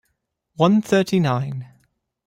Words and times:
One 0.57 0.81
thirty-nine. 0.81 1.67